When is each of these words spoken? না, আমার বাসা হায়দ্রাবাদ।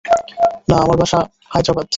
না, 0.69 0.75
আমার 0.77 0.97
বাসা 0.97 1.19
হায়দ্রাবাদ। 1.51 1.87